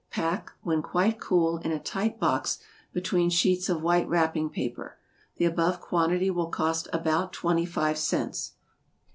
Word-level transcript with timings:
Pack, 0.09 0.53
when 0.63 0.81
quite 0.81 1.19
cool, 1.19 1.59
in 1.59 1.71
a 1.71 1.77
tight 1.79 2.19
box, 2.19 2.57
between 2.91 3.29
sheets 3.29 3.69
of 3.69 3.83
white 3.83 4.09
wrapping 4.09 4.49
paper. 4.49 4.97
The 5.37 5.45
above 5.45 5.79
quantity 5.79 6.31
will 6.31 6.49
cost 6.49 6.87
about 6.91 7.33
twenty 7.33 7.67
five 7.67 7.99
cents. 7.99 8.53